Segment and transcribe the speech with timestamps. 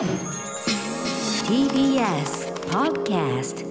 [0.00, 0.08] TBS
[2.70, 3.66] Podcast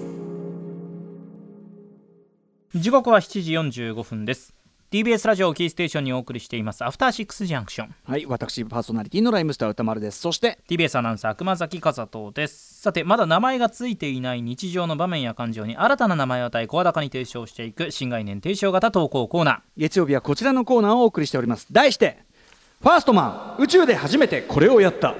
[2.75, 4.53] 時刻は7時45分です。
[4.92, 6.85] TBS ラジオをキーステーションにお送りしています。
[6.85, 7.95] アフターシックスジャンクション。
[8.04, 10.20] はい私パーソナリティのライムスター歌丸です。
[10.20, 12.80] そして TBS アナウンサー熊崎和人です。
[12.80, 19.59] さてまだ名前がついていない日常の場面や感情に新たな名前を与え声高に提唱していく新概念提唱型投稿コーナー。
[19.77, 21.66] 月曜日はこちらのコーナーをお送りしております。
[21.71, 22.20] 題して
[22.82, 25.16] ファーストマン宇宙で初めてこれをやった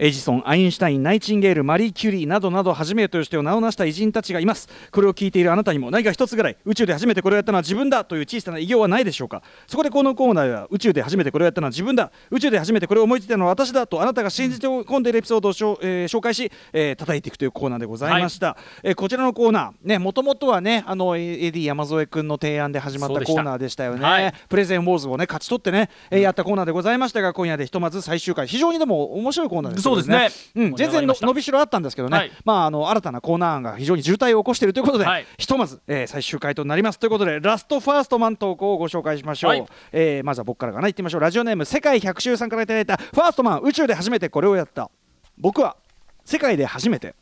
[0.00, 4.68] エジソン、アインシュタイン、ナイチンゲール、マリー・キュリーなどなど初めとして名を成した偉人たちがいます。
[4.92, 9.42] これを聞いているあなたにも何か一つぐらい宇宙で初めてこれをやったのは自分だという小さな偉業はないでしょうか。
[9.66, 23.26] そこでこのコーナーでは宇宙で初めてこれをやったのは自分だ宇宙で初めてこれを思いついたのは私だとあなたが信じて込んでいるエピソードをしょ、えー紹介し、えー叩いていくというコーナーでございました、えーこちらのコーナーねもともとはねあのえーエディ山添君の提案で始まったた。
[23.26, 24.04] コーナーでしたよね。
[24.04, 24.32] はい。
[24.48, 28.46] プレゼンウォーズをね勝ち取ってね、えーやったコーナーでございましたが今夜でひとまず最終回。
[28.46, 30.30] 非常にでも面白いコーナーですよそうですね。
[30.54, 32.32] うん、全然の伸びしろあったんですけどね、はい。
[32.44, 35.26] まあ、あの新たなコーナー案が非常に渋滞を起こしているということで、はい。
[35.36, 36.98] ひとまず、えー最終回となります。
[36.98, 39.66] ということでラストファーストマン投稿をご紹介しましょう、はい。
[39.92, 40.82] えーまずは僕からかな。
[40.82, 41.20] 言ってみましょう。
[41.20, 43.60] ラジオネーム世界百周さんからいただいたファーストマン。
[43.60, 44.90] 宇宙で初めてこれをやった。
[45.36, 45.76] 僕は
[46.24, 47.14] 世界で初めて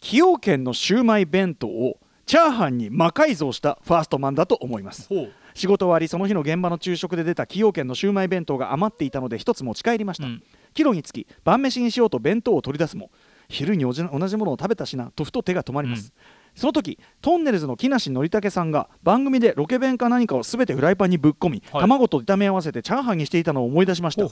[0.00, 5.08] 崎陽軒のシウマイ弁当をチャーハンに魔改造したファーストマンだと思います。
[5.08, 5.32] ほう。
[5.54, 10.42] 仕事終わりその日の現場の昼食で出た崎陽軒のシウマイ弁当が余っていたので一つ持ち帰りました、うん
[10.74, 13.10] 帰路につき晩飯にしようと弁当を取り出すも
[13.48, 16.12] 昼におじ同じものを食べたしなとふと手が止まります、
[16.54, 21.80] その時トンネルズの木梨憲武さんが番組でロケ弁か何かを全てフライパンにぶっ込み、はい。
[21.82, 24.22] 卵と炒め合わせてチャーハンにしていたのを思い出しました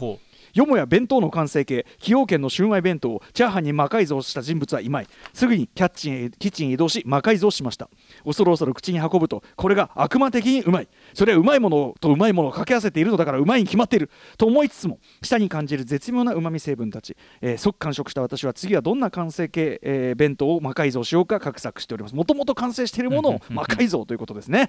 [0.54, 5.06] よもや弁当の完成形崎陽軒のシウマイ弁当をチャーハンに魔改造した人物はいまい。
[5.32, 7.88] すぐにキャッチンへキッチンへ移動し魔改造しました。
[8.24, 10.88] 恐る恐る口に運ぶとこれが悪魔的にうまい。
[11.14, 14.10] それはうまいものとうまいものを掛け合わせているのだからうまいに決まっている。
[14.36, 22.14] と思いつつも舌に感じる絶妙なうまみ成分たち、えー即完食した私は次はどんな完成形、えー弁当を魔改造しようか画策しております。
[22.14, 24.68] もともと完成しているものを魔改造ということですね。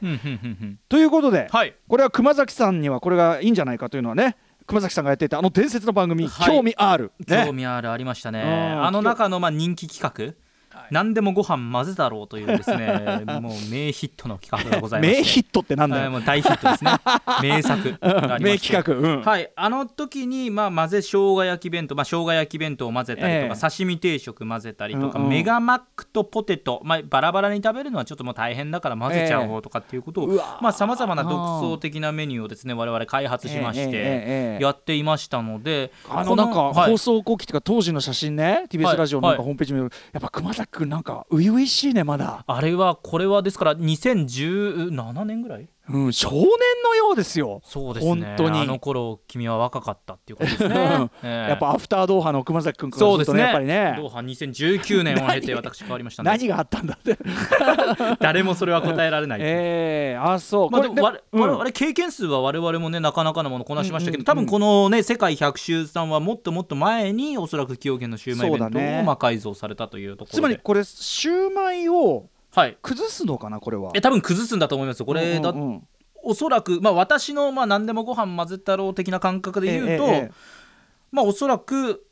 [0.90, 1.76] ということで、はい。
[1.88, 4.36] これは熊崎さんにはこれがいいんじゃないかというのはね
[4.70, 6.56] 熊崎さんがやっていたあの伝説の番組「はい。
[6.56, 7.44] 興味ある」ね。
[7.46, 8.42] 興味あるありましたね。
[8.42, 8.86] うん。
[8.86, 10.36] あの中のまあ人気企画
[10.92, 15.18] 何でもご飯混ぜだろうというですね もう名ヒットの企画がございまして。
[15.18, 16.92] 名ヒットってなんだよ、はいもう大ヒットですね。
[17.42, 19.22] 名作がありま名企画、うん。
[19.22, 25.30] はい、あの時に、まあ、混ぜ生姜焼き弁当、まあ、生姜焼き弁当を混ぜたりとか、え刺身定食混ぜたりとか、うんうん。
[25.30, 34.64] メガマックとポテト、まあ、バラバラに食べるのはちょっともう大変だから混ぜちゃおうとかっていうことをうわさまざ、まな独創的なメニューをですね我々開発しまして、ええええええ。
[34.64, 36.92] やっていましたのであこのなんかはい。
[36.92, 39.46] 放送後期っていうか当時の写真ね TBS ラジオのなんかはい。
[39.46, 45.70] ホームページ見るとやっぱ熊崎君なんか初々しいねまだ、あれはこれはですから2017年ぐらい？
[45.92, 46.42] うん、少年
[46.84, 47.62] のようですよ。
[47.66, 48.12] そうですね。
[48.12, 48.60] 本当に。
[48.62, 51.50] あの頃君は若かったっていうことですね、 ええ。
[51.50, 53.44] やっぱアフタードーハの熊崎君からそうでするとね。
[53.44, 53.96] やっぱりね。
[53.98, 56.30] ドーハ2019年を経て私変わりましたね。
[56.30, 57.18] 何があったんだって。
[58.22, 60.18] 誰もそれは答えられない、 ええ。
[60.18, 61.72] あそう、まあ、でも我うん。
[61.72, 68.96] 経験数は我々もねなかなかなものこなしましたけど、多分このね世界百周さんはもっともっと前におそらく崎陽軒のシウマイ弁そうだね。
[68.98, 70.34] 当を魔改造されたというところで。
[70.34, 72.78] つまりこれシューマイをはい。
[72.82, 73.92] 崩すのかなこれは。
[73.94, 75.06] え多分崩すんだと思いますよ。
[75.06, 75.88] これだ、うんうんうん。
[76.24, 80.32] おそらく、まあ、私の、まあ、何でもご飯混ぜ太郎的な感覚で言うと、ええええ。
[81.12, 82.06] まあおそらく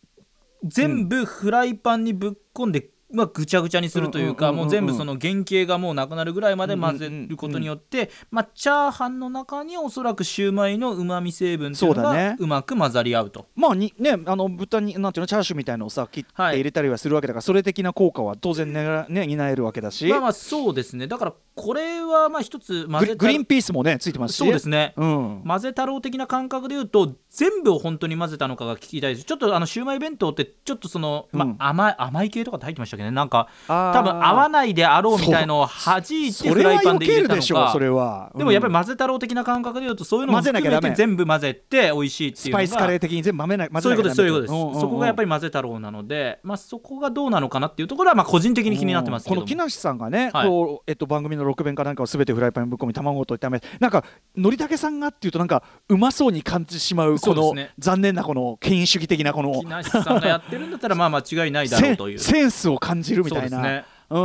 [0.64, 12.38] 全部フライパンにぶっ込んで、まあ、ぐちゃぐちゃにするというかもう全部その原型がもうなくなるぐらいまで混ぜることによって、まあ、チャーハンの中におそらくシューマイのうまみ成分っていうのがそうだね。
[12.40, 13.47] うまく混ざり合うと。
[13.56, 21.07] まあにねあの豚になんていうのチャーシューみたいのをさ切ってはい入れたりはするわけだから、それ的な効果は当然ねね担えるわけだし、まあまあそうですね。
[21.07, 24.38] だからこれはまあ一つ混ぜグリグリーンピースもねついてますし。
[24.38, 24.94] そうですね。
[24.97, 25.44] うん。
[25.47, 29.25] 混ぜ太郎的な感覚で言うと全部を本当に混ぜたのかが聞きたいです。
[29.25, 31.56] ちょっとあのシューマイ弁当ってちょっとその、まうん。
[31.59, 33.12] あ、甘い甘い系とかって入ってましたっけどね。
[33.12, 37.72] なんか多分合わないであろうみたいのを弾いてそれはフライパンで入れたのか。
[37.72, 49.42] それはでもやっぱりうん混ぜ太郎的な感覚で言うとそういうのも含めて全部混ぜて美味しいっていうのがスパイスカレー的に全部混ぜない混そういうことですそういうことです、そこがやっぱり混ぜ太郎なので、まあ、そこがどうなのかなっていうところはまあ個人的に気になってますけども。
[49.42, 50.48] この木梨さんがね、はい。
[50.48, 54.04] こうえっと、番組の6弁かなんかをすべてフライパンにぶっ込み卵と炒めなんか
[54.36, 62.19] のりたけさんがっていうとなんかうまそうに感じてしまうこの、残念なこの権威主義的なこの木梨さんがやってるんだったらまあ間違いないだろうという。
[62.19, 64.18] センスを感じるみたいな、そう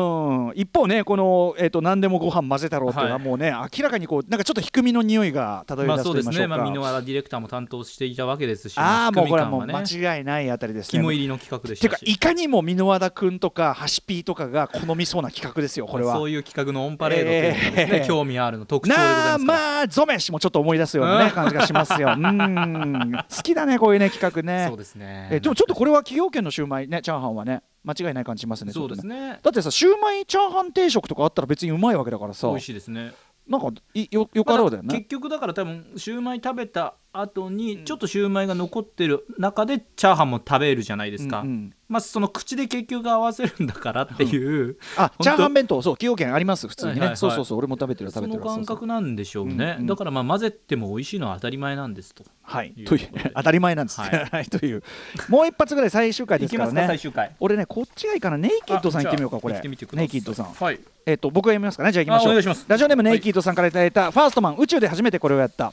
[0.51, 3.27] ん、一方ねこの、えー、と何でもご飯混ぜ太郎っていうのははい。
[3.27, 11.01] もうね、明らかにこうなんかちょっと低みの匂いが漂いまあ出すそうですね、と言いましょうか、まあ、箕輪ディレクターも担当していたわけですし、ああもうこれはもうね、間違いないあたりですね。
[11.01, 12.03] 肝入りの企画でしてたし。
[12.03, 16.15] いうかいかにも箕輪田君とかハシピーとかが好みそうな企画ですよこれは。
[16.15, 18.07] そういう企画のオンパレードというですね、えー。
[18.07, 19.59] 興味あるの特徴でございなあますから。
[19.59, 22.15] まあゾメシもちょっと思い出すような、ね、感じがしますよ。
[22.17, 23.13] うん。
[23.13, 24.67] 好きだねこういうね企画ね。
[24.69, 25.29] そうですね。
[25.33, 29.39] えでもちょっとこれは崎陽軒のシューマイねチャーハンはね間違いない感じしますねそうですね。
[29.43, 33.13] だってさシューマイチャーハン定食とかあったら別にうまいわけだからさ美味しいですね。
[33.49, 34.89] なんかいよよかろうだよね。
[34.89, 41.75] まあ結局だから多分シューマイ食べた後にちょっとシューマイが残ってる中でチャーハンも食べるじゃないですか、うんうん。
[41.89, 47.17] まあその口で結局合わせるんだからっていう、 あ本当チャーハン弁当そう崎陽軒あります普通にね、はいはいはい。
[47.19, 49.87] そうそうそう俺も食べてる食そのべてる感覚なんでしょうね、うんうん。
[49.87, 52.25] だからまあ混ぜても美味しいのは当たり前なんですと。
[52.43, 52.73] はい。
[52.75, 54.01] いうという当たり前なんです。
[54.01, 54.25] ね、はい。
[54.33, 54.83] はい、という。
[55.29, 57.33] もう一発ぐらい最終回でいきますからね最終回。
[57.41, 58.39] 俺ねこっちがいいかな。
[58.39, 59.61] ネイキッドさん行ってみようかこれ。
[59.61, 60.47] ネイキッドさん。
[60.47, 60.81] はい。
[61.05, 61.93] えっと僕が読みますかね。
[61.93, 62.57] じゃあ行きましょう。
[62.69, 65.73] ラジオネームネイキッドさんからいただいたファーストマン宇宙で初めてこれをやった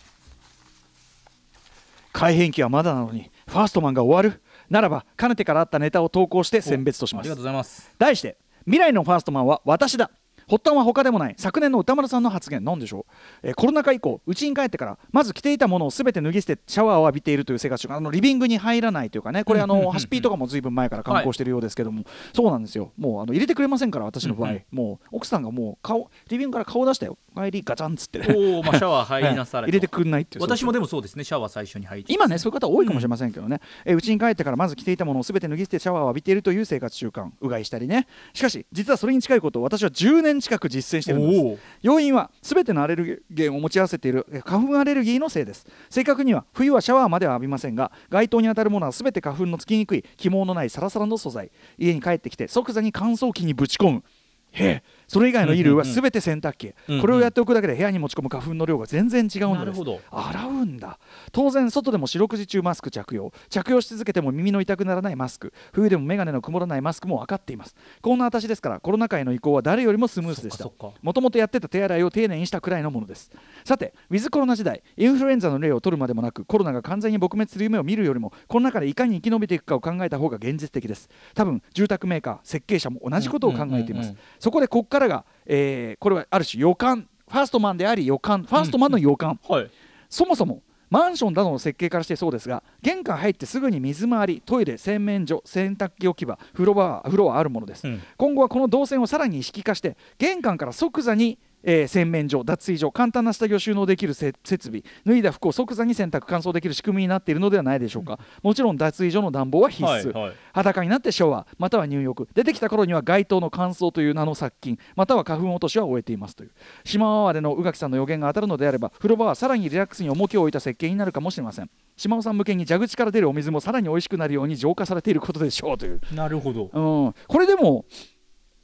[2.12, 4.42] 改変期はまだなのにファーストマンが終わる。
[4.70, 7.24] ならばかねてからあったネタを投稿して選別とします。
[7.24, 7.92] ありがとうございます。
[7.98, 10.12] 題して未来のファーストマンは私だ
[10.50, 11.36] 発端は他でもない。
[11.38, 12.64] 昨年の歌丸さんの発言。
[12.64, 13.06] なんでしょ
[13.44, 17.96] う、えーコロナ禍以降家に帰ってからまず着ていたものを全て脱ぎ捨てシャワーを浴びているという生活習慣。
[17.96, 19.44] あのリビングに入らないというかね。
[19.44, 22.04] これあのハシピーとかもずいぶん前から観光しているようですけども、
[22.34, 22.92] そうなんですよ。
[22.98, 24.64] もうあの入れてくれませんから私の場合、うんうん。
[24.72, 27.18] もう奥さんがもう顔リビングから顔出したよ。
[27.36, 28.20] 帰りガチャンっつって。
[28.20, 30.44] ねおおまあシャワー入りなされ 入れてくんないっていう。
[30.44, 31.24] 私もでもそうですね。
[31.24, 37.30] シャワー最初に入って今ねそういう方多いかもしれませんけどね、えー家に帰ってからまず着ていたものを全て脱ぎ捨てシャワーを浴びているという生活習慣。
[37.42, 38.08] うがいしたりね。
[38.34, 41.62] しかし実はそれに近いことを私は10年近く実践しているんです。
[41.82, 45.66] 要因は全てのアレルゲンを持ち合わせているえ花粉アレルギーのせいです。
[45.90, 51.52] 正確には冬はシャワーまでは浴びませんが街灯に当たるものは全て花粉のつきにくい起毛のないサラサラの素材。
[51.78, 54.04] 家に帰ってきて即座に乾燥機にぶち込む。
[54.52, 56.74] へえそれ以外の衣類は全て洗濯機。
[57.02, 59.60] これをやっておくだけで部屋に持ち込む花粉の量が全然違うのです。
[59.60, 60.00] なるほど。
[60.12, 61.00] 洗うんだ。
[61.32, 63.34] 当然外でも四六時中マスク着用。
[63.50, 65.52] 着用し続けても耳の痛くならないマスク。
[65.74, 67.76] 冬でも眼鏡の曇らないマスクも分かっています。
[68.02, 70.70] こんな私ですからコロナ禍への移行は誰よりもスムーズでした。
[71.02, 73.32] もともとやってた手洗いを丁寧にしたくらいのものです。
[73.66, 81.10] さてウィズコロナ時代インフルエンザの例を取るまでもなくコロナが完全に撲滅する夢を見るよりもこの中でいかに生き延びていくかを考えた方が現実的です。
[81.34, 87.08] 多分住宅メーカー設計者も同じことを考えています、そこでここからが、えーこれはある種予感。
[87.28, 88.44] ファーストマンであり予感。
[88.44, 89.70] ファーストマンの予感、はい。
[90.10, 98.02] そもそもマンションなどの設計からしてそうですが玄関入ってすぐに水回りトイレ洗面所洗濯機置き場風呂場風呂はあるものです、うん。
[98.18, 110.36] 今後はこの動線をさらに意識化して玄関から即座に、えー洗面所脱衣所簡単な下着を収納できるせ設備脱いだ服を即座に洗濯乾燥できる仕組みになっているのではないでしょうか、もちろん脱衣所の暖房は必須、はいはい。
[110.54, 116.52] 裸になってシャワーまたは入浴出てきた頃には街灯の乾燥という名の殺菌または花粉落としは終えていますという。
[116.84, 121.70] 島尾での宇垣さんの予言が当たるのであれば風呂場はさらにリラックスに重きを置いた設計になるかもしれません。
[121.98, 126.70] 島尾さん向けに蛇口から出るお水もさらに美味しくなるように浄化されていることでしょうという、なるほど。
[126.72, 127.84] うん、これでも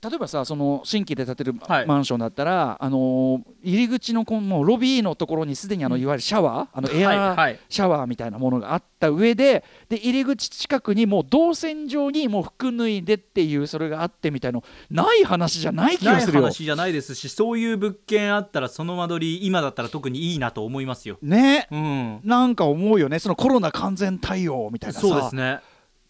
[0.10, 1.86] 例えばさその新規で建てるはい。
[1.86, 7.36] マンションだったら、あのー入り口のこのロビーのところにすでにあのいわゆるシャワーあのエアー、はい。
[7.36, 16.44] はいシャワーみたいなものがあった上でで入り口近くにもう動線上にもう服脱いでっていうそれがあってみたいのない話じゃない気ないがするよ。
[16.44, 21.18] 話じゃないですしそういう物件あったらその間取り今だったら特にいいなと思いますよ。
[21.22, 21.68] ね。
[21.72, 22.20] うん。
[22.24, 23.20] なんか思うよね。
[23.20, 25.02] そのコロナ完全対応みたいなさ。
[25.02, 25.60] そうですね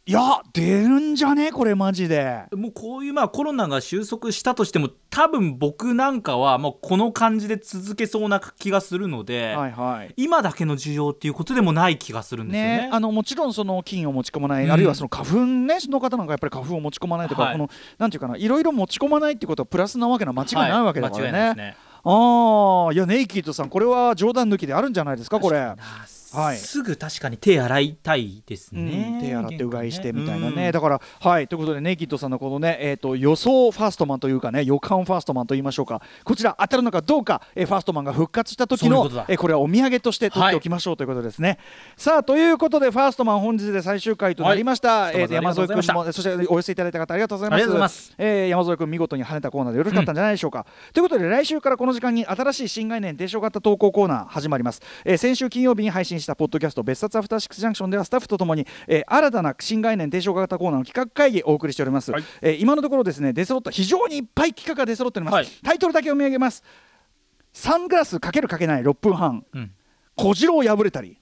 [0.07, 1.51] いや出るんじゃね？
[1.51, 2.43] これマジで。
[2.53, 12.77] もうこういうまあコロナが収束したとしても多分僕なんかはもうこの感じで続けそうな気がするので、はいはい今だけの需要っていうことでもない気がするんですよね。
[12.83, 21.39] ね、あのもちろんその菌を持ち込まない、うんあるいはその花粉ねの方なんかやっぱり花粉を持ち込まないとか、はいこのなんていうかないろいろ持ち込まないってことはプラスなわけな間違いないわけだからね。
[21.39, 25.74] はい間違いないですねああいやネイキッドさんこれは冗談抜きであるんじゃないですかこれ。
[26.36, 26.58] あはい。
[26.58, 30.72] すぐ確かに手洗いたいですうんね、手洗ってうがいしてみたいなね、うん。
[30.72, 31.48] だからはい。
[31.48, 36.01] ということでネイキッドさんのこのね、えー、と予想ファーストマンというかね予感ファーストマンと言いましょうか。
[36.24, 41.58] こちら当たるのかどうか、えーファーストマンが復活した時のこえーこれはお土産として取っておきましょうということですね、
[41.98, 45.15] さあということでファーストマン本日で最終回となりました、はい。
[45.22, 47.58] えーと山添君もそしてお寄せいただいた方ありがとうございます。
[47.58, 48.13] ありがとうございます。
[48.18, 62.24] えー山添君見事に跳ねたコーナーでよろしかったんじゃないでしょうか、ということで来週からこの時間に新しい新概念提唱型投稿コーナー始まります、えー先週金曜日に配信したポッドキャスト別冊アフターシックスジャンクションではスタッフとともに、えー新たな新概念提唱型コーナーの企画会議をお送りしております、はい。
[62.41, 65.48] えー今のところですね出揃った非常にいっぱい企画が出揃っております、はい。
[65.63, 66.63] タイトルだけ読み上げます。
[67.53, 69.46] サングラスかけるかけない6分半。
[69.53, 69.72] うん。
[70.15, 71.17] 小次郎破れたり。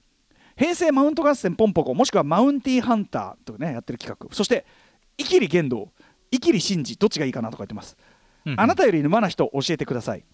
[0.56, 1.94] 平成マウント合戦ポンポコ。
[1.94, 4.34] もしくはマウンティーハンターとねやってる企画。
[4.34, 4.64] そして
[5.18, 5.90] イキリ言動
[6.30, 6.96] イキリシンジ。
[6.96, 7.96] どっちがいいかなとか言ってます、
[8.46, 10.24] うんあなたより沼な人教えてください。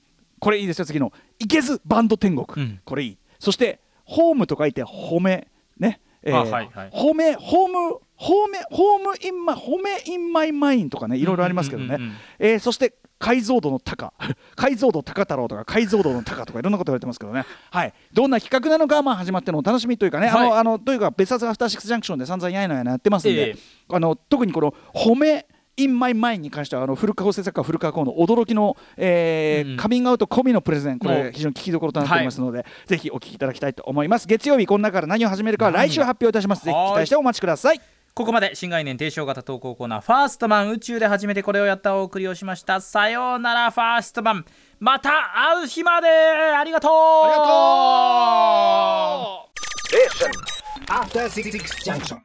[0.40, 1.12] これいいですよ次の。
[1.38, 2.80] いけずバンド天国、うん。
[2.84, 3.18] これいい。
[3.38, 5.46] そしてホームと書いて褒め
[5.78, 6.90] ねえーあはいはい。
[6.90, 14.14] 褒めホームホームホームインマ褒めインマイマインとかねいろいろありますけどね、うんうんうんうんえーそして解像度の高。
[14.56, 17.44] 解像度高太郎とか解像度の高とかいろんなこと言われてますけどね。
[17.70, 17.92] はい。
[18.14, 20.48] どんな企画なのかまあ始まってのお楽しみというかね、あはい。
[20.48, 23.56] のあのというか別冊アフターシックスジャンクションで散々やいのやなやってますんで、ええ。
[23.92, 25.44] あの特にこの褒め
[25.82, 29.76] インマイマインに関してはあの古川構成作家古川光の驚きの、えーうん。
[29.76, 30.98] カミングアウト込みのプレゼン。
[30.98, 34.26] こおれ非常に聞きどころとなっておりますので、ぜひお聞きいただきたいと思います。
[34.28, 36.64] 月曜日この中から何を始めるかは来週発表いたします。
[36.64, 37.80] ぜひ期待してお待ちください。
[38.12, 42.80] ここまで新概念提唱型投稿コーナーファーストマン宇宙で初めてこれをやったお送りをしました。
[42.80, 44.44] さようならファーストマン
[44.80, 45.10] また
[45.54, 46.08] 会う日まで。
[46.08, 46.92] ありがとう。
[46.92, 47.44] ありが
[50.18, 50.30] とう。
[50.92, 51.52] After Six
[51.84, 52.18] Junction.